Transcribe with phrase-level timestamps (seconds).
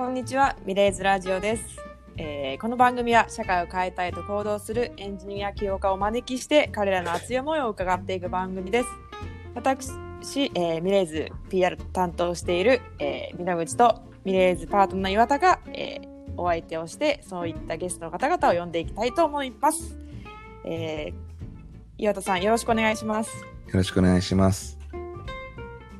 [0.00, 1.76] こんにちは、ミレーズラジオです、
[2.16, 8.88] えーこの番組は社会を変えたいと行動するエンジニア起業家をお招きして彼らの熱い思いを伺っていく番組です。
[9.54, 9.90] 私、
[10.54, 16.08] えーミレーズ PR 担当している、えー、皆口とミレーズパートナー岩田が、えー
[16.38, 19.98] お相手をしてそういったゲストの方々を呼んでいきたいと思います。
[20.64, 21.14] えー
[21.98, 23.36] 岩田さんよろしくお願いします。
[23.36, 24.78] よろしくお願いします。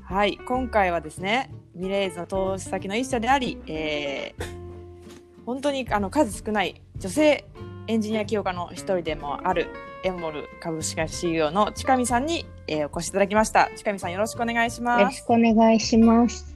[0.04, 4.60] はい、今回はですね、ミレーズの投資先の一社であり、えー
[5.46, 7.44] 本当にあの数少ない女性
[7.88, 9.66] エンジニア起業家の一人でもある
[10.04, 13.68] エモル株式会社 CEO の近見さんに、えーお越しいただきました。
[13.74, 15.04] 近見さんよろしくお願いしよます。
[15.04, 16.54] ろしくお願いします。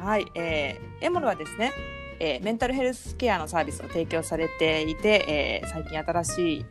[0.00, 1.72] はい、えーエモルはですね、
[2.20, 6.66] えーメンタルヘルスケアのサービスを提供されていて、えー最近新しい、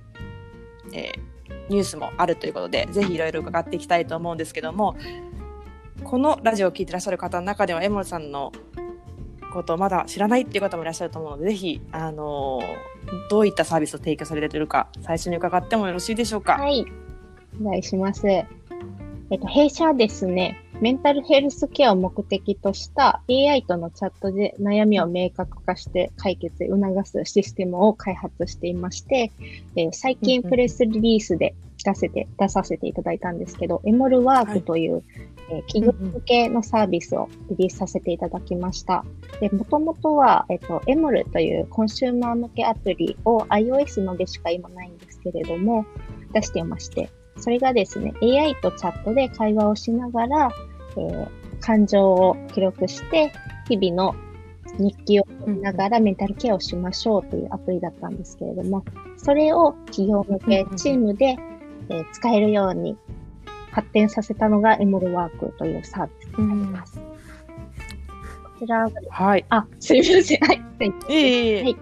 [0.93, 4.95] えーニュースもあるということでぜひいろいろ伺っていきたいと思うんですけども
[6.07, 8.53] このラジオを聞いてらっしゃる方の中ではエモルさんの
[9.51, 12.97] ことをまだ知らないっていう方もいらっしゃると思うのでぜひ、あのー
[13.29, 16.57] どういったサービスを提供されているか最初に伺ってもよろしいでしょうか。
[16.57, 16.85] はい。
[17.61, 18.27] お願いします。
[18.27, 18.41] え
[19.35, 29.31] っと、弊社はですね、メンタルヘルスケアを目的とした AI とのチャットで悩みを明確化して解決へ促すシステムを開発していまして、
[29.77, 35.03] えー最近プレスリリースで出せて、出させていただいたんですけど、エモルワークという、
[35.49, 39.05] えー企業向けのサービスをリリースさせていただきました。
[39.39, 45.85] で、もともとは、えっと、エモルというコンシューマー向けアプリを iOS のでしか今ないんですけれども、
[46.33, 50.49] 出していまして、それがですね、AI とチャットで会話をしながら、
[50.97, 51.27] えー
[51.59, 53.31] 感情を記録して、
[53.67, 54.15] 日々の
[54.77, 58.83] 日記を見ながらメンタルケアをしましょうというアプリだったんですけれども、
[59.17, 61.35] それを企業向けチームで、
[61.89, 62.97] えー使えるように
[63.77, 66.97] 発展させたのがエモルワークというサービスになります。
[66.97, 67.01] こ
[68.59, 70.39] ちらが、はい、あ、すいません。
[70.39, 70.63] はい。
[70.79, 71.77] はいいえいえいえはい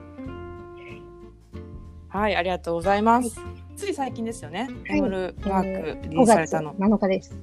[2.09, 3.39] はい、ありがとうございます。
[3.77, 4.69] つい最近ですよね。
[4.89, 6.73] はいエモルワークリリー5月スされたの。
[6.73, 7.33] 7日です。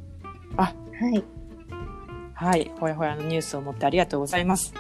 [0.59, 0.75] あは
[1.11, 1.25] い。
[2.35, 4.75] はい、ほやほやのニュースを持ってありがとうございます。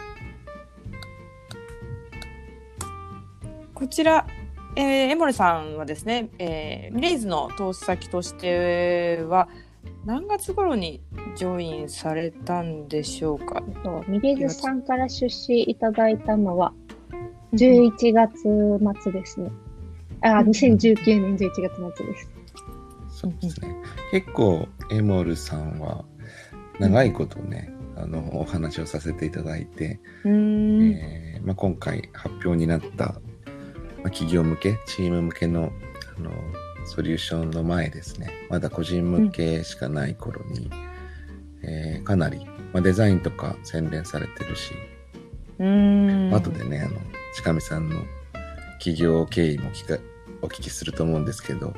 [3.72, 4.26] こちら、
[4.76, 9.48] えー、エモレさんはですね、えーミレイズの投資先としては
[10.04, 11.00] 何月頃に
[11.36, 13.62] ジョインされたんでしょうか？
[13.68, 16.72] えっと、ミレーズさんから出資いただいたのは、
[17.54, 18.34] 11月
[19.02, 19.50] 末ですね。
[20.22, 22.30] あ、うん2019年11月末です。
[23.10, 23.76] そうですね。
[24.10, 26.04] 結構、エモルさんは、
[26.80, 33.12] 長いことね、あの、お話をさせていただいて、うーん、えーまあ、今回発表になった、ま
[34.06, 35.70] あ、企業向け、チーム向けの、
[36.16, 36.30] あの、
[36.86, 38.30] ソリューションの前ですね。
[38.48, 40.70] まだ個人向けしかない頃に、
[41.62, 44.72] えーかなり、まあ、デザインとか洗練されてるし、
[45.58, 46.34] うーん。
[46.34, 47.00] 後でね、あの、
[47.34, 48.02] 近見さんの
[48.78, 50.02] 企業経緯も聞か
[50.42, 51.74] お聞きすると思うんですけど、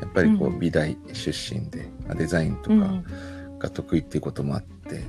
[0.00, 3.04] やっぱりこうんう、美大出身で、まあデザインとかうん
[3.58, 5.04] が得意っていうこともあって、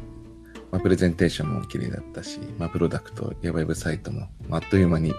[0.71, 5.13] まあ、プレゼンテーションも綺麗だったし、まあ、プロダクトやウェブサイトも、まああっという間に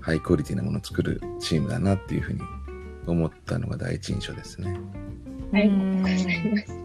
[0.00, 2.40] ハイクオリティなものを作るチームだなっていうふうに
[3.06, 4.76] 思ったのが第一印象ですね。
[5.52, 6.84] ありがとうございます。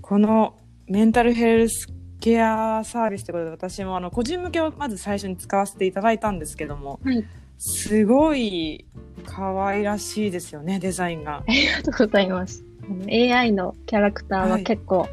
[0.00, 1.86] このメンタルヘルス
[2.20, 7.24] ケアサービスということで私もあの個人向けをまず最初に使わせていただいたんですけどもはい。
[7.58, 8.86] すごい
[9.26, 11.44] 可愛らしいですよねデザインが。
[11.46, 12.64] ありがとうございます。
[12.84, 15.08] あの AI のキャラクターははい結構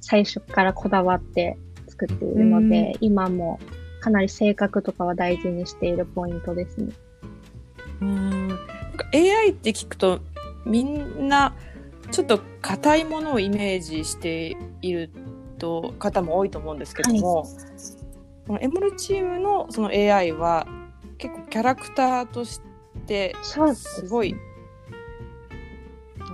[0.00, 1.58] 最初からこだわって
[1.88, 3.60] 作っているので、う今も
[4.06, 6.92] かなり性格とかは大事にしているポイントですね。
[8.00, 8.48] うん。
[8.48, 8.58] なん
[8.96, 10.20] か AI って聞くと
[10.64, 11.56] みんな
[12.12, 15.10] ちょっと硬いものをイメージしている
[15.58, 17.48] と方も多いと思うんですけども、
[18.46, 20.68] このエモルチームのその AI は
[21.18, 22.60] 結構キャラクターとし
[23.08, 24.36] てすすごい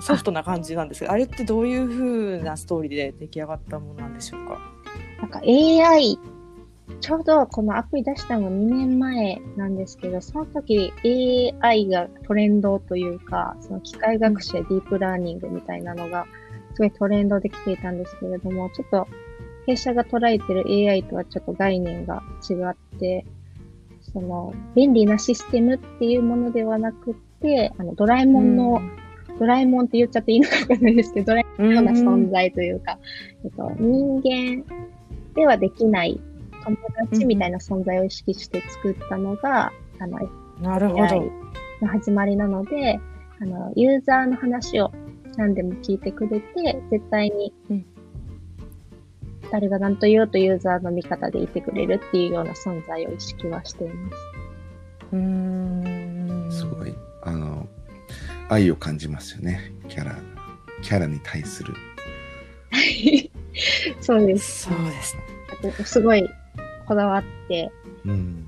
[0.03, 1.17] ソフトな感じなんですけどあ。
[1.17, 4.59] れってどういう風なストーリーで出来上がったものなんでしょうか？
[5.23, 6.19] なんか AI、
[7.03, 10.93] ちょうどこのアプリ出したのが2年前なんですけど、その時
[11.61, 16.27] AI がトレンドというか、その機械学習やディープラーニングみたいなのが
[16.75, 19.09] すごいトレンドできていたんですけれども、ちょっと
[19.67, 23.27] 弊社が捉えてる AI とはちょっと概念が違って、
[24.13, 28.81] その便利なシステムっていうものではなくって、あのドラえもんの、
[29.41, 32.97] ドラえもんって言っちゃっていいのかわかんないですけど、ドラえもんうんような存在というか、
[33.45, 34.65] えっと、人間
[35.35, 36.21] ではできない
[36.65, 36.77] 友
[37.11, 40.19] 達みたいな存在を意識して作ったのが、あの、
[40.61, 41.31] なるほど AI
[41.81, 43.01] の始まりなので、
[43.41, 44.93] あの、ユーザーの話を
[45.37, 47.87] 何でも聞いてくれて、絶対に、うん
[49.51, 54.17] 誰が何と言おうとユーザーの味方でいてくれるっていうような存在を意識はしています。
[55.13, 56.51] うーん。
[56.51, 57.69] すごい、あの、
[58.49, 59.75] 愛を感じますよね。
[59.89, 60.17] キャラ、
[60.81, 61.75] キャラに対する。
[64.01, 64.71] そうです。
[64.71, 64.79] そう
[65.63, 65.85] です。
[65.85, 66.27] すごい
[66.83, 67.71] こだわって、
[68.05, 68.47] うん。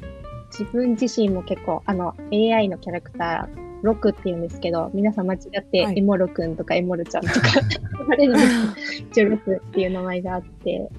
[0.50, 7.40] 自分自身も結構、あの、AI のキャラクター、ロクって言うんですけど、皆さん間違って、はいエモロくんとかエモルちゃんとか、
[7.98, 10.90] 言われるんですけど一応ロクっていう名前があって、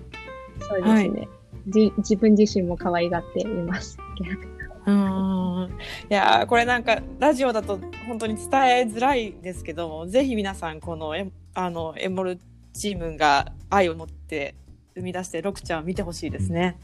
[0.59, 1.27] そうですね。
[1.67, 3.97] じ自分自身も可愛がっています。
[4.85, 5.69] うーん。
[5.71, 5.73] い
[6.09, 8.47] やーこれなんかラジオだと本当に伝え
[8.83, 12.39] づらいですけども、ぜひ皆さんこのエあのエモル
[12.73, 14.53] チームが愛を持って
[14.93, 16.77] 生み出してロクちゃんを見てほしいですね。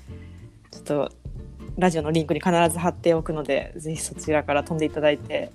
[0.72, 1.12] ちょっと
[1.78, 5.52] ラジオのリンクに必ず貼っておくので、ぜひそちらから飛んでいただいて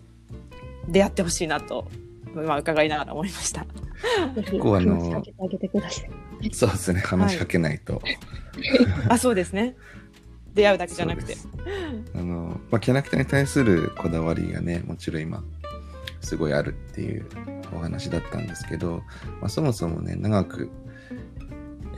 [0.89, 1.89] 出会ってほしいなと
[2.35, 3.67] 今伺いながら思いました。
[4.35, 6.11] ぜひ構あの話しかけてあげてください。
[6.53, 7.01] そうですね。
[7.01, 8.03] 話しかけないと。
[9.09, 9.77] あ、そうですね。
[10.55, 11.49] 出会うだけじゃなくてそ。
[12.15, 15.45] あの、まあ、キャラクターに対するこだわりがね、もちろん今、
[16.21, 17.27] すごいあるっていう
[17.75, 19.03] お話だったんですけど、
[19.41, 20.71] まあ、そもそもね、長く、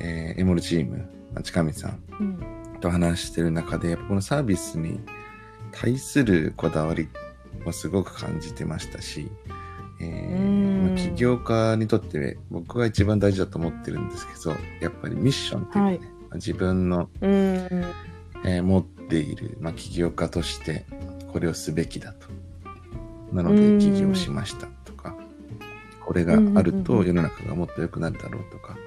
[0.01, 0.99] えーエモルチーム、
[1.33, 5.01] まあ近道さんうんと話してる中で、やっぱこのサービスに
[5.73, 7.09] 対するこだわり
[7.65, 9.31] をすごく感じてましたし、
[10.01, 10.87] えーうん。
[10.89, 17.31] まあ起業家にとって僕が一番大事だと思ってるんですけど、やっぱりミッションっていうかね、まあ自分のうん。
[18.45, 20.85] えー持っている、まあ、起業家として
[21.33, 22.29] これをすべきだと。
[23.33, 25.17] なので起業しましたとか、
[26.01, 28.79] これがあると世の中がもっと良くなるだろうとか、ま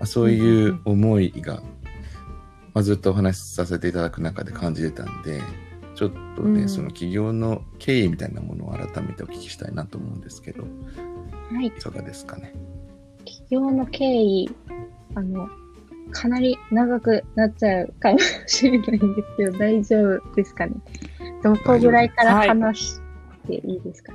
[0.00, 1.62] あ、そういう思いが、
[2.74, 5.40] まあ、ずっとお話しさせていただく中で感じてたんで、
[5.94, 11.66] ちょっとね、うんその起業の経緯みたいなものを改めてお聞きしたいなと思うんですけど、はい。
[11.66, 12.52] いかがですかね？
[13.24, 14.50] 起業の経緯、
[15.14, 15.48] あの、
[16.10, 20.74] かなり長くなっちゃうかもしれないんですけど、大丈夫ですかね？
[21.44, 23.00] どこぐらいからはい話し
[23.46, 24.12] ていいですか、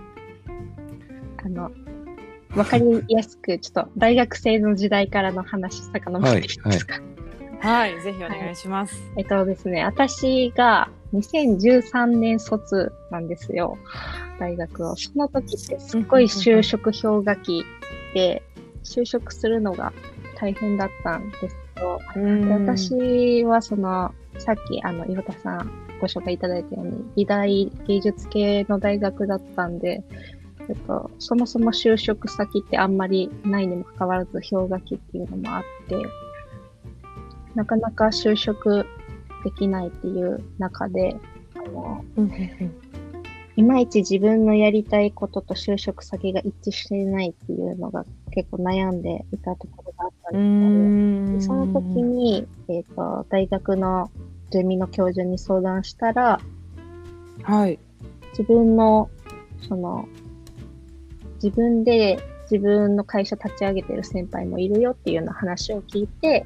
[1.46, 1.72] あの、
[2.56, 7.04] わかりやすく、ちょっと大学生の時代からの話、遡っていいですか、はい、
[8.02, 9.02] ぜひお願いします。
[9.18, 13.78] えっとですね、私が2013年卒なんですよ、
[14.40, 14.96] 大学を。
[14.96, 17.66] その時ってすっごい就職氷河期
[18.14, 18.44] で、
[18.84, 19.92] 就職するのが
[20.36, 30.04] 大変だったんですけど、で私はその、さっきあの、岩田さんご紹介いただいたように、美大芸術系の大学だったんで、
[30.70, 35.96] えっと、そもそも就職先ってあんまりないにもかかわらず氷河期っていうのもあって、
[37.60, 38.86] なかなか就職
[39.44, 41.18] できないっていう中で、
[41.56, 42.06] あの、
[43.58, 54.10] いまいち自分のやりたいことと就職先が一致していないっていうのが結構悩んでいたところがあったうんですけど、その時に、えっ、と、大学の
[54.52, 56.40] ゼミの教授に相談したら、
[57.44, 57.78] はい。
[58.32, 59.10] 自分の、
[59.68, 60.08] その、
[61.44, 62.20] 自分で
[62.50, 66.46] 自分の会社立ち上げてる先輩もいるよっていうような話を聞いて、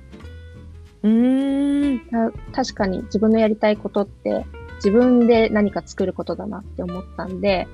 [1.03, 1.99] うーん。
[2.09, 2.31] た
[2.63, 4.45] 確かに自分のやりたいことって
[4.75, 7.67] 自分で何か作ることだなって思ったんで、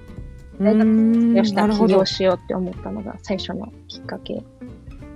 [0.60, 4.44] 大学卒業したら起業しようって思ったのが最初のきっかけへ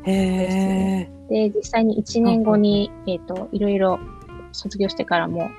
[0.05, 1.09] え。
[1.29, 3.99] で、実際に1年後に、えっ、と、いろいろ
[4.51, 5.49] 卒業してからも、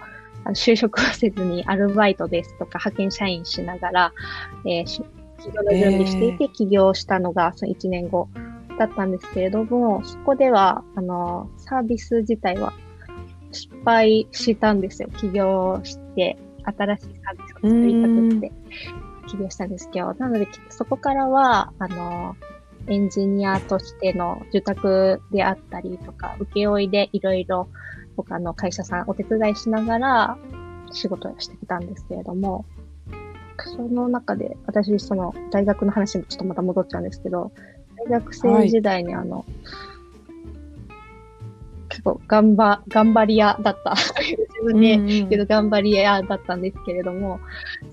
[0.49, 4.12] 就職はせずにアルバイトですとか派遣社員しながら、
[4.66, 5.02] えーし
[5.40, 8.28] 起業の準備していて起業したのがその1年後
[8.78, 12.73] だったんですけれども、そこでは、あの、サービス自体は
[13.52, 15.09] 失敗したんですよ。
[15.16, 18.52] 起業して、新しいサービスを作りたくって、
[19.28, 22.37] 起業したんですけど、なので、そこからは、あの、
[22.87, 27.69] エンジニアとしての受託であったりとか、請負いでいろいろ
[28.16, 30.38] 他の会社さんお手伝いしながら
[30.93, 32.66] 仕事をしてきたんですけれども、
[33.59, 37.74] その中で私、その大学の話にちょっとまた戻っちゃうんですけど、大
[38.08, 39.44] 学生時代にあの、
[41.88, 43.94] 結構頑張、頑張り屋だった。
[44.20, 47.40] 自分で言うけど頑張り屋だったんですけれども、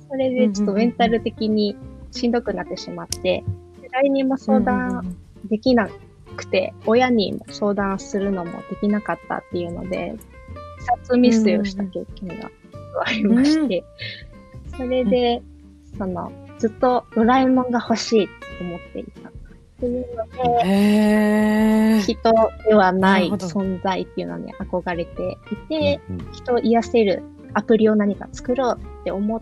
[0.09, 1.75] それでちょっとメンタル的に
[2.11, 3.43] しんどくなってしまって、
[3.91, 5.15] 誰にも相談
[5.45, 5.89] できな
[6.35, 10.15] くて、親にも相談するのもできなかったっていうので、
[10.77, 12.51] 自殺未遂をした経験が
[13.05, 13.83] ありまして、
[14.75, 15.41] それで、
[15.97, 19.31] その、ずっとドラえもんが欲しいと思っていた。
[19.81, 22.01] っていうので。
[22.01, 22.31] 人
[22.67, 27.23] ではなない存在っていうのに憧れていて、うん人を癒せる
[27.53, 29.39] アプリを何か作ろうって思っ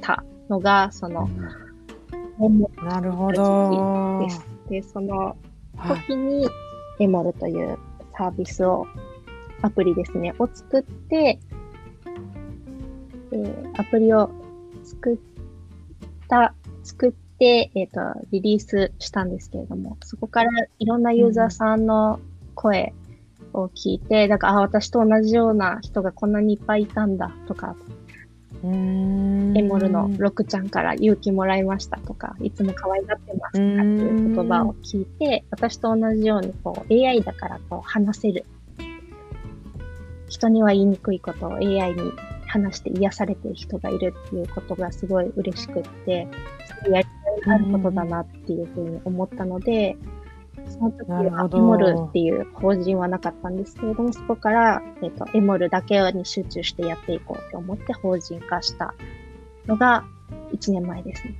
[0.00, 1.28] たのが、その、
[2.82, 4.20] なるほど。
[4.24, 4.46] です。
[4.68, 5.36] で、その
[5.76, 6.48] はい時に、
[7.00, 7.78] エモルという
[8.12, 8.86] ササービスを、
[9.62, 11.38] アプリですね、を作って、
[13.32, 14.30] えー、アプリを
[14.84, 15.16] 作っ
[16.28, 22.20] た、作って、えっ、ー、と、リリースしたんですけれども、そこからいろんなユーザーさんの
[22.54, 22.92] 声
[23.52, 27.76] を聞いて、だから、あ、私と同じような人がこんなにいっぱいいたんだとか、
[28.64, 38.44] エモルのロクちゃんから勇気もらいましたとか、いつも可愛がってますとかっていう言葉を聞いて、私と同じようにこう AI だからこう話せる。
[40.28, 42.12] 人には言いにくいことを AI に
[42.52, 46.26] 話して癒されてる人がいるっていうことがすごい嬉しくって、や
[46.84, 47.06] りがい
[47.46, 49.96] があることだなっていうふうに思ったので、
[50.68, 58.94] その時はエモルっていう法人はなかったんですけれども、そこから、えっ、ー、と、エモルだけに集中してやっていこうと思って法人化した
[59.66, 60.04] のが
[60.52, 61.34] 1年前ですね。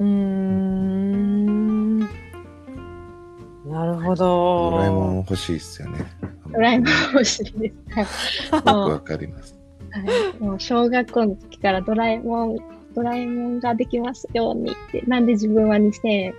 [0.00, 1.98] うん、うん。
[2.00, 4.70] なるほど。
[4.70, 6.06] ドラえもん欲しいっすよね。
[6.50, 7.72] ドラえもん欲しいで
[8.06, 8.48] す。
[8.54, 9.53] よくわかります。
[9.94, 12.56] はい、もう小学校の時からドラえもん、
[12.94, 16.32] ドラえもんができますようにって、なんで自分は2100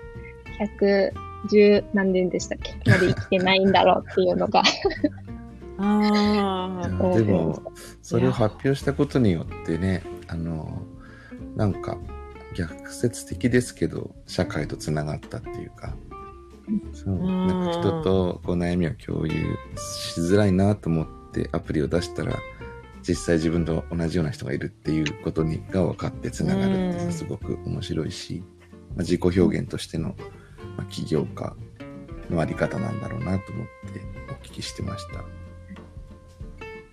[1.50, 2.76] 十何年でしたっけ？
[2.90, 4.64] まで生きてないんだろうっていうのが。
[5.78, 7.62] あ でも
[8.02, 10.82] それを発表したことによってねあの
[11.58, 11.98] なんか
[12.56, 15.96] 逆説的ですけど社会とつながったっていうか。
[16.94, 17.18] そう。
[17.18, 19.34] なんか人とこう悩みを共有
[19.76, 22.40] しづらいなと思ってアプリを出したら
[23.08, 28.44] 実際自分と同じような人がいるっていうことにが分かってつながるってすごく面白いし、
[28.90, 30.16] まあ、自己表現としての
[30.78, 31.56] まあ、起業家
[32.30, 35.24] のあり方なんだろうなと思ってお聞きしてました。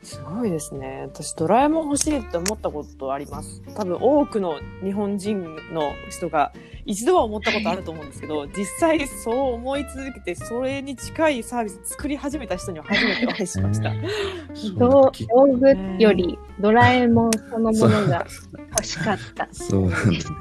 [0.03, 1.03] すごいですね。
[1.13, 3.63] 私、ドラえもん欲しいって思ったことあります。
[3.77, 6.53] 多分、多くの日本人の人が
[6.85, 13.93] 一度は思ったことあると思うんですけど、 実際そう思い続けて、それに近いサービス作り始めた人には初めてお会いしました。
[14.77, 18.27] 道具よりドラえもんそのものが
[18.71, 19.49] 欲しかった。
[19.53, 20.33] そうなんです。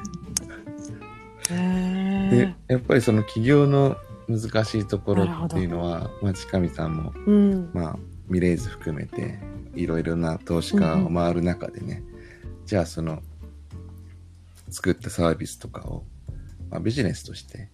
[1.50, 8.00] でやっぱりその起業の難しいところっていうのは、まあ、近見さんも、うん、まあ、
[8.32, 9.40] ミレーズ含めて
[9.76, 12.02] いろいろな投資家を回る中でね、
[12.62, 13.22] うん、じゃあその
[14.70, 16.04] 作ったサービスとかを、
[16.70, 17.70] まあ、ビジネスとして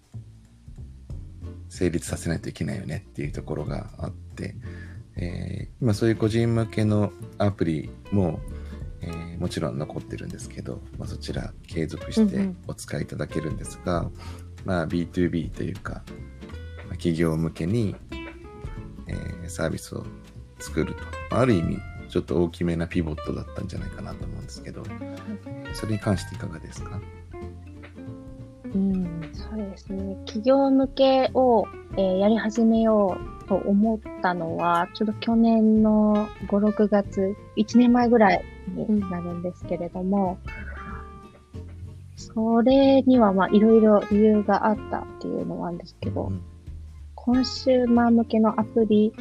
[1.69, 4.55] 成立させないといけないよねっていうところがあって、
[5.15, 8.39] えー、今そういう個人向けのアプリも
[9.01, 14.13] えー、もちろん残ってるんですけど、まあ、そちら継続してお使いいただけるんですが、うんうん、
[14.65, 16.03] まあ、B2B というか、まあ、
[16.93, 17.95] 企業向けに、
[19.07, 20.05] えー、サービスを
[20.59, 20.93] 作る
[21.29, 21.37] と。
[21.37, 24.83] ある意味ちょっと大きめなピボットだったんじゃないかなと思うんですけど、
[25.73, 26.99] それに関していかがですか？
[28.73, 30.15] うん、そうですね。
[30.25, 38.43] 企業向けを、えー、やり始めようと思ったのは、ちょっと去年の5、6月、1年前ぐらい
[38.75, 40.37] になるんですけれども、
[42.15, 46.31] それにはまあいろいろ理由があったっていうのなんですけど、
[47.15, 49.13] コンシューマー向けのアプリ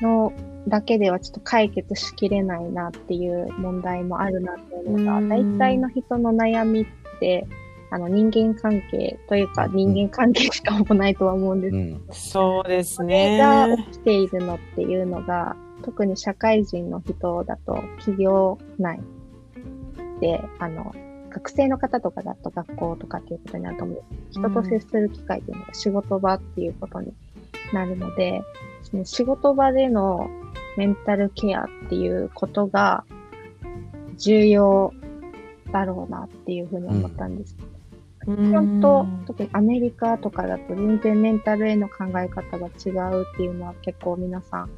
[0.00, 0.32] の
[0.68, 6.86] だけではちょっと解決しきれないなっていう問題もあるなっていうのが、大体の人の悩みっ
[7.20, 7.46] て、
[7.90, 13.38] あの人間関係というか人間関係しかもないとは思うんですけど、うん、そうですね。
[13.38, 19.00] が起きているのっていうのが、特に社会人の人だと企業内
[20.20, 20.94] で、あの、
[21.30, 24.02] 学生の方とかだと学校とかっていうことになると思う。
[24.30, 27.12] 人と接する機会っていうのが仕事場っていうことに
[27.72, 28.42] なるので、
[28.92, 30.30] その仕事場での
[30.76, 33.04] メンタルケアっていうことが
[34.16, 34.92] 重要
[35.72, 37.56] だろうなっていうふうに思ったんです。
[38.26, 44.70] うん、本当、特にアメリカとかだと全然メンタルへの考え方が違うっていうのは結構皆さん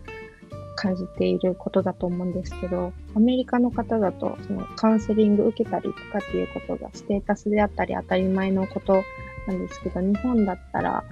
[0.76, 9.02] 感じていることだと思うんですけど、アメリカの方だと、そのカウンセリング受けたりとかっていうことがステータスであったり当たり前のこと
[9.46, 11.04] なんですけど、日本だったら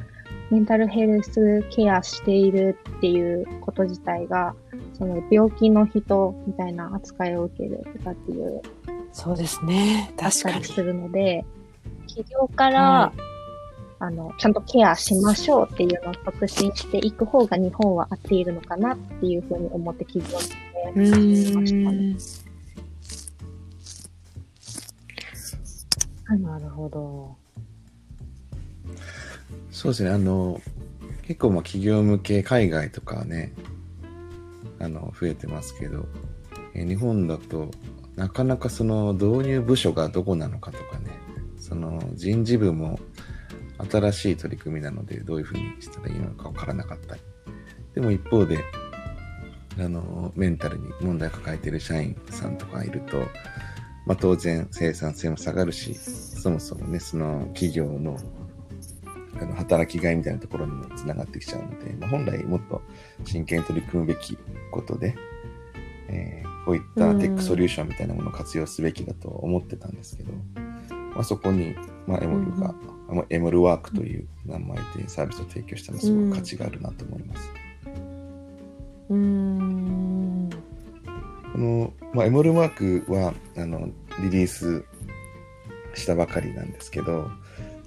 [0.53, 4.55] メンタルヘルスケアしているっていうこと自体が、
[4.93, 8.61] その病気の人みたいな扱いを受けるとかっていう。
[9.13, 10.13] そうですね。
[10.19, 10.65] 確かに。
[10.65, 11.47] するので、
[12.07, 13.33] 企業から、はい
[14.05, 20.39] あの、ちゃんとケアしましょうっていうのを促進していく方が日本は合っているのかなっていうふうに思って企業
[21.01, 22.17] にましたね。
[26.41, 27.42] なるほど。
[29.83, 30.61] そうですね、あの、
[31.27, 33.53] 結構まあ企業向け海外とかね、
[34.79, 36.07] あの、増えてますけど、
[36.73, 37.69] え日本だと
[38.15, 41.11] なかなかその導入部署がどこなのかとかね、
[41.59, 43.01] その人事部も
[43.91, 47.21] 新しい取り組みなのでどういうふうにしたらいいのか分からなかったり。
[47.97, 48.61] でも一方で、
[49.81, 53.19] あの、メンタルに問題抱えてる社員さんとかいると、
[54.07, 58.17] まあ、当然生産性も下がるし、そもそもね、その企業の
[59.43, 62.83] あの働きがいみたいなところにもつながってきちゃうので、まあ、本来もっと
[63.25, 64.37] 真剣に取り組むべき
[64.71, 65.15] ことで、
[66.09, 70.33] えーこういったテックソリューションみたいなものを活用すべきだと思ってたんですけど、
[71.15, 71.75] まあ、そこに、
[72.07, 72.75] まあ、エモルが、
[73.09, 77.51] まあエモルワークという名前でサービスを提供したのはすごく価値があるなと思います。
[79.11, 80.51] うーん。
[81.53, 83.91] この、まあ、エモルマークはあの
[84.23, 84.85] リリース
[85.95, 87.31] したばかりなんですけど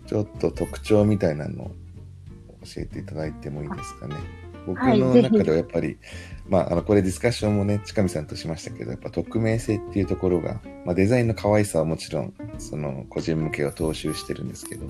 [0.07, 1.71] ちょっと特徴みたいなのを
[2.63, 4.15] 教えていただいてもいいですかね。
[4.65, 5.97] 僕の中ではやっぱり、
[6.47, 14.88] まあ、あのこれディスカッションもね近見さんとしましたけどやっぱ匿名性っていうところが、まあ、デザインの可愛さはもちろんその個人向けを踏襲してるんですけど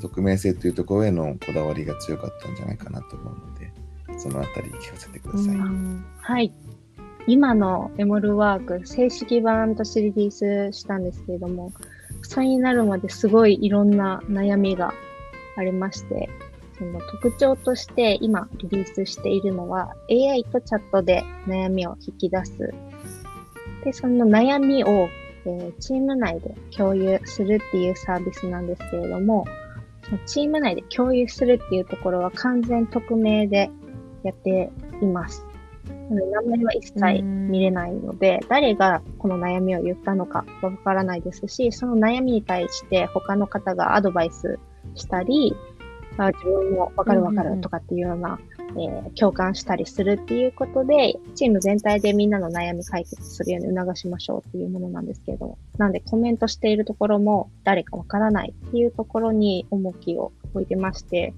[0.00, 3.72] 匿名性というところへのこだわりが強かったんじゃないかなと思うので
[4.18, 5.54] そのあたり聞かせてください。
[5.54, 6.52] うんはい。
[7.26, 11.72] 今のエモルワーク、正式版としてリリースしたんですけれども、
[12.22, 14.92] それになるまですごいいろんな悩みが
[15.56, 16.28] ありまして、
[16.78, 22.74] その特徴として今リリースしているのは AI とチャットで悩みを引き出す。
[23.84, 25.08] で、その悩みを、
[25.44, 29.44] えーチーム内で共有するっていうサービスなんですけれども、
[30.04, 33.70] そのチーム内で共有するっていうところは完全匿名で
[34.22, 35.44] やっています。
[36.14, 44.58] 名前は一切見れないので、誰がこの悩みを言ったのかわからないですし、その悩みに対して他の方がアドバイス
[44.94, 45.54] したり、
[46.18, 61.34] あ自分もわかるわかるとかっていうような、えー共感したりするっていうことで、チーム全体でみんなの悩み解決するように促しましょうっていうものなんですけど、なんでコメントしているところも誰かわからないっていうところに重きを置いてまして、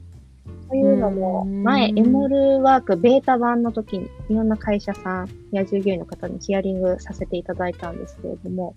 [0.69, 8.75] というのも、うん前、エモルワークベータ版の時に、いろんな会社さんや従業員の方にヒアリングさせていただいたんですけれども、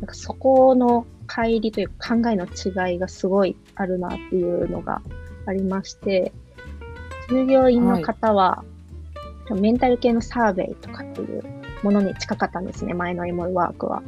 [0.00, 5.02] なんかそこの乖離というか考えの違いがすごいあるなっていうのが
[5.46, 6.32] ありまして、
[7.28, 8.64] 従業員の方は、
[9.50, 11.44] メンタル系のサーベイとかっていう
[11.82, 14.02] ものに近かったんですね、前のエモルワークは。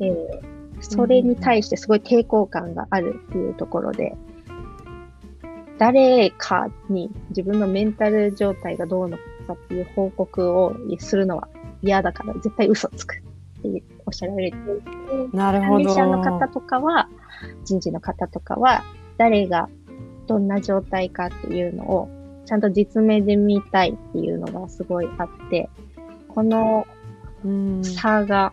[0.00, 4.16] えーそれに対してすごい抵抗感があるっていうところで、
[5.80, 9.16] 誰かに自分のメンタル状態がどうの
[9.46, 11.48] かっていう報告をするのは
[11.80, 15.84] 嫌だから絶対嘘つくっておっしゃられていて、なるほど。
[15.86, 17.08] 管理者の方とかは、
[17.64, 18.84] 人事の方とかは、
[19.16, 19.70] 誰が
[20.26, 20.38] ど。
[20.38, 22.08] んな状態かっていうのを
[22.44, 25.70] ちゃんと実名で見たいっていうのがすごいあって、
[26.28, 26.86] この
[27.42, 28.52] うん差が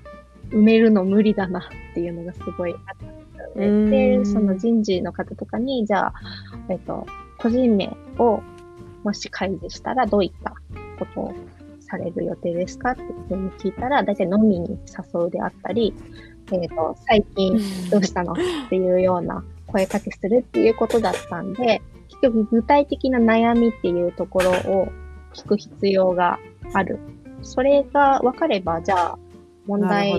[0.49, 2.79] 埋めるの無理だなっていうのがすごいあっ
[3.55, 6.13] たので、その人事の方とかに、じゃあ、
[6.69, 7.05] えっと、
[7.37, 8.41] 個人名を
[9.03, 10.53] もし開示したらどういった
[10.99, 11.33] ことを
[11.79, 14.77] される予定ですかっていうふうに聞いたら、大体飲みに
[15.15, 15.93] 誘うであったり、
[16.51, 17.57] えっと、最近
[17.89, 18.33] どうしたの？
[18.33, 18.35] っ
[18.69, 24.87] ていうような声かけするっていうことだったんで、結局具体的な悩みっていうところを
[25.33, 26.39] 聞く必要が
[26.73, 26.99] ある。
[27.41, 29.19] それが分かれば、じゃあ、
[29.65, 30.17] 問題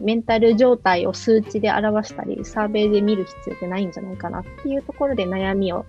[0.00, 5.84] メンタル状態を数値で表したり、サーベイで見る必要ってないんじゃないかなっていうところで悩みを、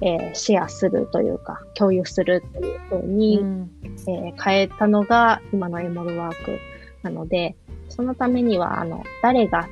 [0.00, 3.70] えーシェアするというか、共有するっていうふうに、うん
[4.08, 6.58] えー変えたのが今のエモルワーク
[7.02, 7.56] なので、
[7.88, 9.68] そのためには、あの、誰が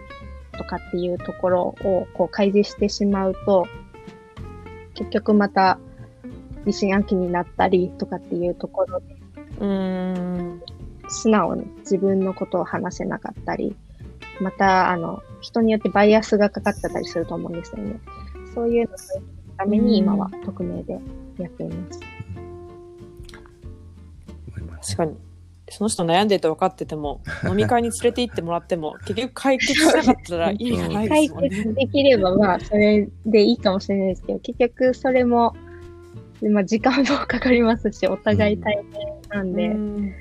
[0.58, 3.66] とかっていうところをこう開示してしまうと、
[4.94, 5.78] 結局また
[6.66, 9.16] 疑心暗鬼になったりとかっていうところで、
[9.60, 10.47] うん。
[11.08, 13.76] 素直に自分のことを話せなかったり、
[14.40, 18.00] また、あの、人によってバイアスがかかってたりすると思うんですよね。
[18.54, 18.96] そういうのを
[19.58, 20.98] ために今は匿名で
[21.38, 22.00] やっています。
[24.80, 25.16] 確かに。
[25.70, 31.48] その人悩んでて分かってても、 飲み会に連れて行ってもらっても、結局解決しなかったら意味がないで解すもんね。
[31.50, 35.54] 決できれば、まあ、それでいいかもしれないですけど、結局それも、
[36.42, 38.84] まあ、時間も かかりますし、お互い大変
[39.30, 40.14] なんで、うん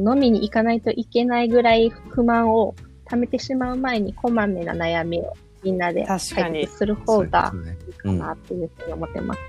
[0.00, 2.74] 飲みに行かないといけないぐらい不満を
[3.06, 9.40] 溜めてしまう前に、こまめな悩みをみんなで解確かに決する方がいういかなっていうふうに思ってます。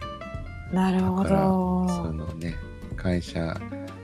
[0.74, 2.14] なるほだからそど。
[2.14, 2.56] のね
[2.96, 3.56] 会社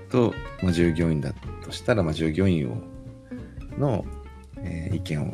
[0.10, 2.77] と、まあ、従業員だとしたら、まあ、従業員を
[3.77, 4.06] の、
[4.58, 5.34] えー意見を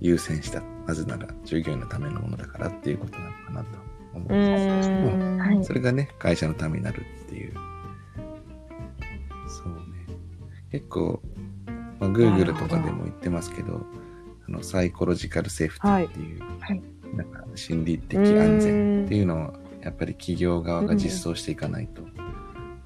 [0.00, 3.68] 優先したなぜなら従業員のためのものだからっていうことなのかなと
[4.14, 5.38] 思ううんですけどもん。
[5.38, 7.54] はいそれがね会社のためになるっていう
[9.48, 9.97] そうね
[10.70, 11.22] 結構、
[11.98, 13.86] まあ、Google とかでも言ってますけど
[14.46, 16.82] あのサイコロジカルセーフティーっていう、はい。
[17.14, 19.52] なんか心理的安全っていうのを
[19.82, 22.08] やっぱり企業側が実装していかないと、ま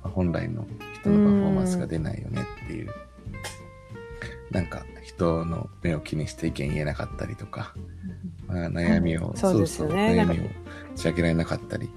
[0.05, 2.91] あ本来の人のパフォーマンスが出ないよねっていう、
[4.51, 7.75] なんか人の目を気にして意見言えなかったりとか、
[8.47, 10.25] まあ、悩みを、そうですよね。
[10.25, 10.49] 悩みを打
[10.95, 11.91] ち明けられなかったり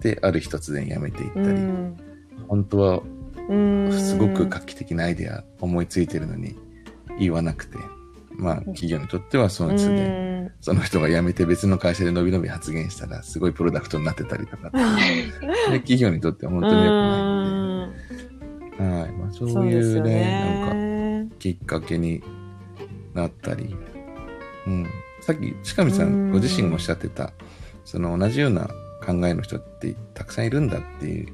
[0.00, 1.96] である日突然やめていったうり、ん。
[2.48, 3.17] 本当はうん
[3.48, 6.56] すごく画期的なアイデア思いついてるのに
[7.18, 7.78] 言わなくて、
[8.30, 10.52] まあ企業にとってはその都度うん。
[10.60, 14.70] その人が辞めて別の会社で伸び伸び発言したらすごいプロダクトになってたりとか
[15.70, 17.92] で企業にとっては本当に良くないの
[18.78, 19.12] で、はい。
[19.12, 21.28] まあ、そういうねなんかね。
[21.38, 22.22] きっかけに
[23.14, 23.74] なったり、
[24.66, 24.86] うん、
[25.20, 26.28] さっき近見さうん。
[26.28, 27.32] んご自身もおっしゃってた
[27.84, 28.68] その同じような
[29.04, 31.32] 考えの人ってたくさんいるんだっていうで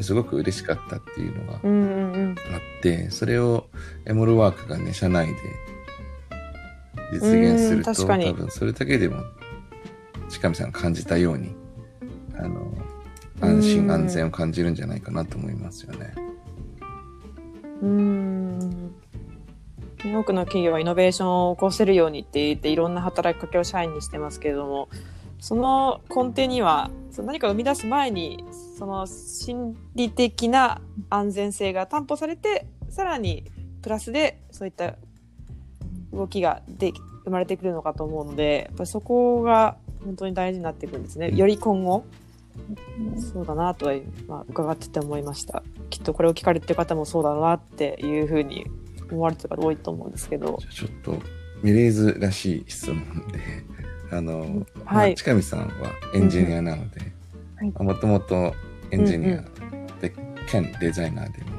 [0.00, 2.34] すごく嬉しかったっていうのが。
[2.54, 3.66] あってそれを
[4.06, 5.34] エモルワークがね社内で
[7.12, 9.22] 実現すると多分それだけでも
[10.28, 11.54] 近見さんが感じたように
[12.36, 12.72] あの
[13.40, 16.14] 安うん心安全を感じるんじゃないかなと思いますよね。
[17.82, 18.94] うん
[20.04, 24.88] 多くの企業はイノベーションを起こせるようにって言っていろんな働きかけを社員にしてますけれども
[25.40, 28.44] その根底にはその何かを生み出す前に
[28.78, 33.44] その心理的な安全性が担保されてさらに
[33.82, 34.94] プラスでそういった
[36.12, 36.92] 動きがで
[37.24, 41.32] 生まれてくるのかと思うのでやっぱりそこが本当に大事になってくるんですね。
[41.32, 42.04] より今後
[43.32, 43.94] そうだなとは、
[44.28, 45.64] まあ、伺ってて思いました。
[45.90, 48.64] きっとこれを聞かれてる方もそうだなっていうふうに
[49.10, 50.60] 思われてる方多いと思うんですけど。
[50.70, 51.20] ちょっと
[51.62, 53.40] ミレーズらしい質問で
[54.12, 55.66] あの、まあはい近見さんは
[56.14, 57.00] エンジニアなので
[57.56, 58.54] はいもともと
[58.90, 59.44] エンジニア。
[60.00, 60.14] で、
[60.48, 61.50] 兼デザイナーでも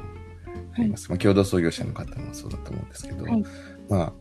[0.74, 3.44] あります、まあ、共同創業者の方もそうだと思うんですけど、はい。
[3.88, 4.12] まあ、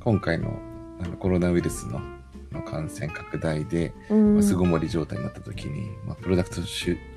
[0.00, 0.58] 今回の
[1.00, 2.00] あのコロナウイルスの
[2.52, 4.34] の感染拡大で、うん。
[4.34, 6.62] まあ巣ごもり状態になった時に、まあ、プロダクト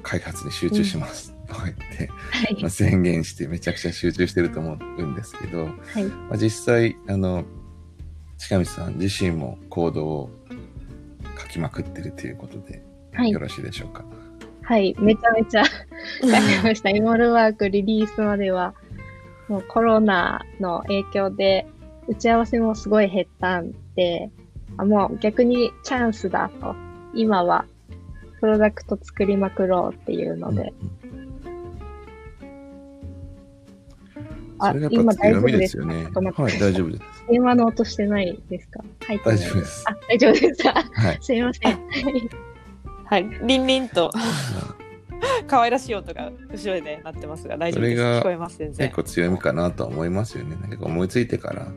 [0.04, 1.34] 開発に集中します。
[1.48, 2.58] とか言って、はい。
[2.62, 6.04] まあ、宣言してめちゃくちゃ集中してると思うんですけど、はい。
[6.04, 7.46] まあ、実際あの
[8.38, 10.30] 近道さん自身もコードを
[11.40, 12.84] 書きまくってるということで
[13.14, 13.32] はい。
[13.32, 14.04] よろしいでしょうか？
[14.70, 15.72] はい、めちゃめちゃ書
[16.28, 16.92] きました。
[16.92, 18.76] イモルワークリリースまでは、
[19.48, 21.66] もうコロナの影響で、
[22.08, 24.30] 打ち合わせもすごい減ったんで、
[24.78, 26.76] あもう逆にチャンスだと。
[27.16, 27.66] 今は、
[28.42, 30.72] プロダクト作りまくろうっていうので。
[34.60, 36.10] あそれがやっぱ強みですよね。
[36.14, 37.04] 今大丈夫ですかはい、大丈夫です。
[37.28, 38.84] 電話の音してないですか？
[39.08, 39.22] はい。
[39.26, 39.84] 大丈夫です。
[39.88, 41.18] あ、大丈夫ですかはい。
[41.24, 42.49] すいません。
[43.10, 44.12] はいはい、リンリンと
[45.48, 47.98] 可愛らしい音が後ろで鳴ってますが大丈夫です。
[47.98, 48.96] それが聞こえます全然結。
[48.96, 50.56] 構強みかなとは思いますよね。
[50.62, 51.68] なんか思いついてから。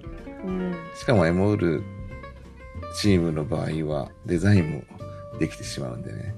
[0.45, 1.83] うん、しかもエモール
[3.01, 4.83] チームの場合はデザインも
[5.39, 6.35] できてしまうんでね。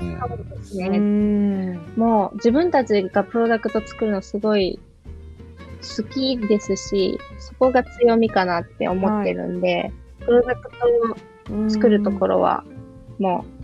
[0.00, 4.80] うん、うねん、もう自分たちがプロダクト作るのすごい
[5.82, 12.64] 好きですし、そこが強みかなって思ってるんで、プロダクトを作るところは、
[13.18, 13.61] もう、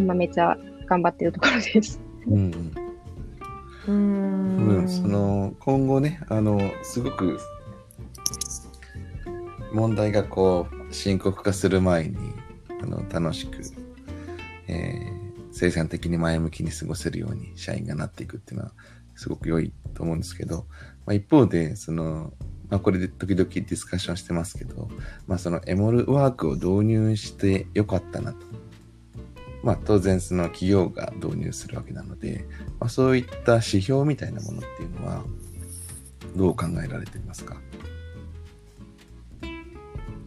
[0.00, 2.00] 今めっちゃ頑張ってるところです。
[2.26, 2.72] うん
[3.86, 4.56] ううん。
[4.56, 7.38] 多ん、分その今後ね、あの、すごく
[9.72, 12.16] 問題がこう深刻化する前に
[12.82, 13.58] あの楽しく、
[14.68, 15.20] えー
[15.60, 18.72] 生産的に前向きに過ごせるように社員がなっていくっていうのは
[19.14, 20.66] すごく良いと思うんですけど、
[21.04, 22.32] まあ、一方でその、
[22.70, 24.88] まあ、これで時々ディスカッションしてますけど、
[25.26, 28.38] まあ、そのエモルワークを導入してよかったなと。
[29.62, 32.44] まあ、当然その企業が導入するわけなので、
[32.78, 35.22] まあ、そういった指標みたいなものっていうのは
[36.36, 37.56] どう考えられていますか？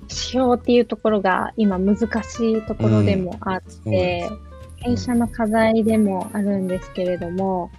[0.04, 2.06] 指標っていうところが今難し
[2.52, 4.30] いところでもあって、
[4.76, 7.72] 弊社の課題でもあるんですけれども、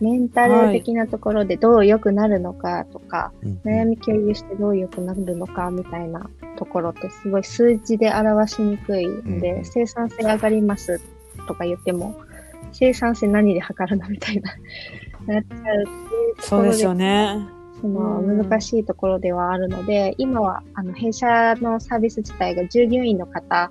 [0.00, 3.60] メンタル的なところでどう良くなるのかとか、うん。
[3.64, 11.00] 悩み共有してどう良くなるのかみたいなところってすごい数字で表しにくいんで、うん生産性上がります
[11.46, 12.16] とか言っても、
[12.72, 14.54] 生産性何で測るのみたいな、
[15.34, 17.46] なっちゃうっていうところでそうですよね。
[17.80, 18.48] そのうん。
[18.48, 23.70] 難しいところではあるので、今はあの弊社のサービス自体が従業員の方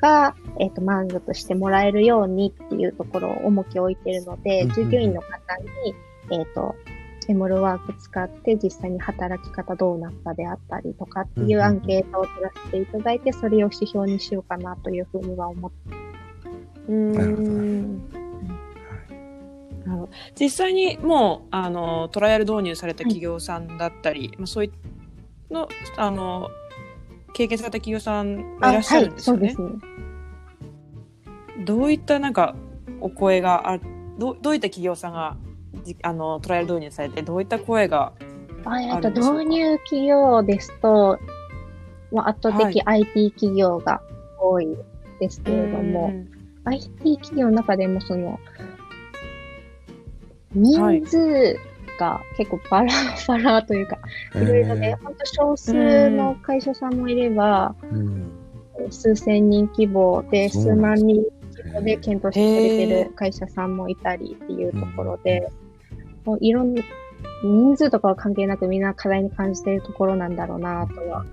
[0.00, 4.74] が、えっと満足してもらえるようにっていうところを重きを置いているので、うんうん。
[4.74, 5.28] 従業員の方
[5.84, 5.94] に、
[6.30, 6.74] えっ、と、
[7.30, 15.96] エモルワーク使って実際に働き方どうなったであったりとかっていうアンケートを取らせていただいて、それを指標にしようかなというふうには思って。
[16.88, 18.10] うん。
[19.84, 24.72] なる実際にもうあのトライアル導入された企業さんだったり、まあ、そうい
[25.50, 26.50] うのあの
[27.32, 29.46] 経験された企業さんがいらっしゃるんですよね。
[29.46, 31.64] はい、そうですね。
[31.64, 32.56] どういったなんか
[33.00, 33.78] お声があ
[34.18, 35.49] どうどういった企業さんがじ
[36.02, 38.12] あのトライアル導入されてどういった声が
[38.64, 39.42] あえっとあるんでしょうか？
[39.44, 41.18] 導入企業ですと、
[42.12, 44.00] まあ、圧倒的 IT 企業が
[44.40, 44.76] 多い
[45.20, 46.12] ですけれども、
[46.64, 48.38] IT 企業の中でもその、
[50.52, 51.58] 人数
[51.98, 52.92] が結構バラ
[53.28, 53.98] バラというか、
[54.34, 58.32] いろいろで、本当少数の会社さんもいれば、うん。
[58.90, 65.46] 数千人規模で、数万人規模で検討してくれてる会社さんもいたりっていうところで、
[66.24, 66.82] もういろんな、
[67.42, 71.24] 人数とかは関係なくみんな課題に感じているところなんだろうなとは。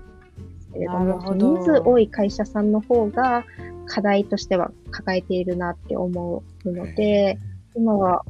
[0.72, 3.44] けれども、人数多い会社さんの方が
[3.86, 7.38] 課題としては抱えているなって思うので、
[7.74, 8.24] 今は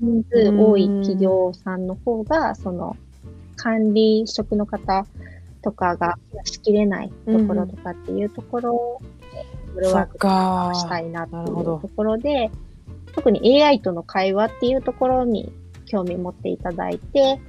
[0.00, 2.96] 人数多い企業さんの方が、その
[3.56, 5.06] 管理職の方
[5.62, 9.02] とかがしきれないところとかっていうところを、
[9.74, 12.50] フルワークかしたいなっていうところで、
[13.14, 15.52] 特に AI との会話っていうところに
[15.88, 17.40] 興味持っていただいて、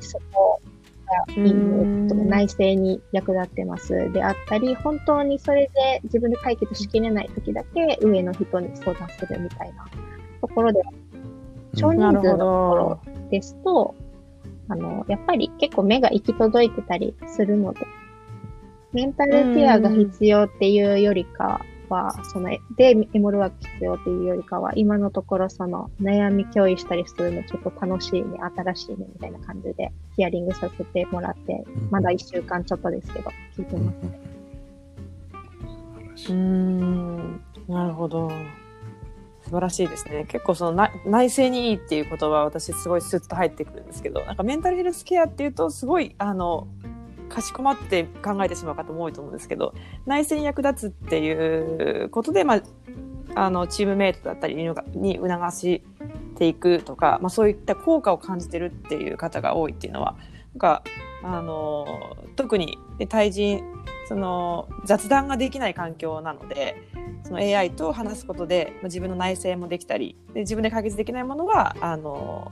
[0.00, 0.60] そこ
[1.06, 4.12] が任務とかうん内政に役立ってます。
[4.12, 9.86] であったり、本当にそれで自分で解決しきれない時だけ上の人に相談するみたいな
[10.40, 10.80] ところで、
[11.74, 13.94] 少人数のところですと、
[14.68, 17.80] あの、やっぱり結構目が行き届いてたりするので、
[18.92, 33.86] メンタルケアが必要っていうよりかは、その、で、エモルワーク必要っていうよりかは、今のところその、悩み共有したりするのちょっと楽しいね、新しいね、みたいな感じで、ヒアリングさせてもらって、まだ1週間ちょっとですけど、聞いてうん。
[33.86, 33.98] ます。
[35.66, 36.32] 素晴らしい。
[36.32, 37.40] うーん。
[37.68, 38.30] なるほど。
[39.48, 40.26] 素晴らしいですね。
[40.28, 46.68] 結構そのな内政にいいっていう言葉は私すごいスッと入ってくるんですけどなんかメンタルヘルスケアっていうとすごいあの
[47.28, 49.74] かしこまって考えてしまう方も多いと思うんですけど
[50.06, 52.62] 内政に役立つっていうことで、まあ、
[53.34, 55.82] あのチームメイトだったりに促し
[56.36, 60.16] ていくとか、まあ、そういった効果を感じてるっていう方が多いっていうのは
[60.54, 60.82] なんか
[61.22, 63.62] あの特に対人
[64.08, 66.82] その雑談ができない環境なので
[67.24, 72.50] その AI と話すことでまあ自分の内政もできたりで自分で解決できないものはあの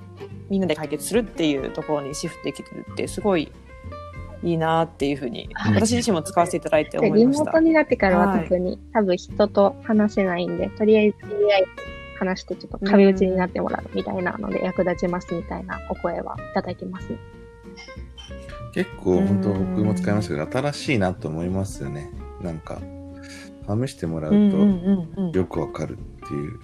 [0.51, 3.51] みんなで解決するっていうところにシフトできてるってすごい
[4.43, 5.75] いいなっていうふうにはい。
[5.75, 7.45] 私自身も使わせていただいてで思いました。
[7.45, 7.61] リモート。
[7.61, 8.43] になってからははい。
[8.45, 11.69] 特に、多分人と話せないんで、とりあえず AI と
[12.19, 17.19] 話してちょっと壁打ちになってもらうみたいなので役立ちますみたいなお声はいただいてますね。
[18.73, 22.11] 結構本当うん僕も使いましたけど新しいなと思いますよね。
[22.43, 22.79] なんか
[23.67, 26.61] 試してもらうとよくわかるっていう、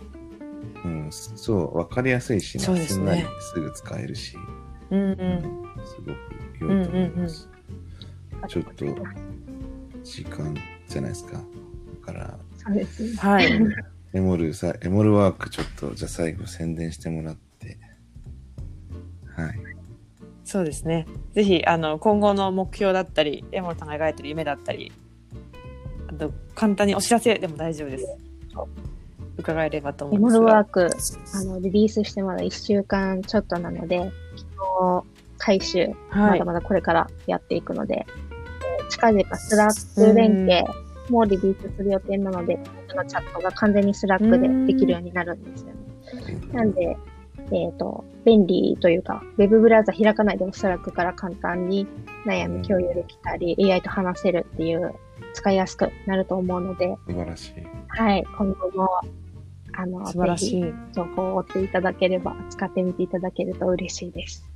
[0.85, 2.65] うんそうわかりやすいしね。
[2.65, 4.37] すんなりすぐ使えるし、
[4.91, 5.43] うんうん。
[5.85, 6.17] すごく
[6.61, 7.49] 良いと思います、
[8.49, 8.85] ちょっと
[10.03, 10.55] 時間
[10.89, 11.39] じゃないですか
[12.07, 13.17] だからそうですね。
[13.17, 13.51] はい。
[14.15, 17.79] エモルさエモルワークちょっとじゃあ最後宣伝してもらって
[19.35, 19.73] はい
[20.45, 21.07] そうですね。
[21.33, 24.93] ぜひあの今後の目標だったり、山本さんが描いてる夢だったり、
[26.09, 28.07] あと簡単にお知らせでも大丈夫です。
[29.39, 30.44] 伺えればと思うんですが。
[30.44, 30.91] エモルワーク、
[31.35, 34.43] あの、リリースしてまだ1週間ちょっとなので、機
[35.01, 35.05] 能
[35.39, 35.79] 改修、
[36.11, 36.45] はいまだ。
[36.45, 38.32] まだこれからやっていくので、えー
[38.93, 40.65] 近々スラック連携
[41.09, 46.53] もリリースする予定なので、僕のチャットが完全にスラックでできるようになるんですよね。
[46.53, 46.97] なんで、
[47.51, 51.87] えっ、と、便利というか、ウェブブラウザ開かないでもスラックから簡単に
[52.27, 54.95] 悩み共有できたり、AI と話せるっていう、
[55.35, 57.55] 使いやすくなると思うので、素晴らしい
[57.89, 58.89] はい、今後も、
[59.73, 60.75] あの、素晴らしい。
[60.93, 64.52] 情報を追っていただければ、使ってみていただけると嬉しいです。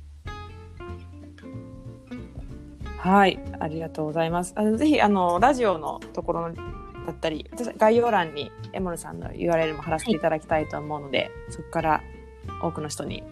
[3.07, 4.53] はい、ありがとうございます。
[4.57, 12.03] あのぜひあのラジオのところだったり、私概要欄にエモルさんの URL も貼らせていただきたいと思うので、そこから
[12.61, 13.23] 多くの人に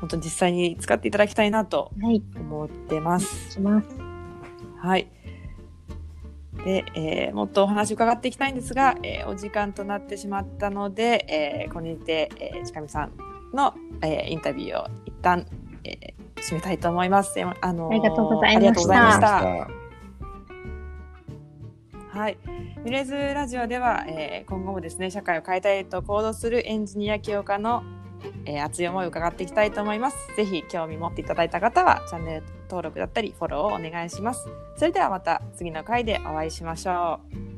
[0.00, 3.52] 本当に実際に使っていただきたいなとはい、思ってます。
[3.52, 3.88] します。
[4.78, 5.08] はい。
[6.64, 13.12] で、えーもっとお話伺っていきたいんですが、えーお時間となってしまったので、えーここにて、えー、近見さん
[13.54, 15.46] の、えーインタビューを一旦、
[15.84, 17.38] えー締めたいと思います。
[17.38, 19.38] えーあのーありがとうございましたありがとうございました。
[22.14, 22.36] あはい。
[22.84, 27.82] ミレーズラジオでは、えー今後もですね、社会を変えたいと行動するエンジニア起業家の、
[28.44, 30.16] えー熱い思いを伺っていきたいと思います。
[30.36, 34.48] ぜひ興味持っていただいた方は、チャンネル登録だったり、フォローをお願いします。
[34.76, 37.51] それではまた次の回でお会いしましょう。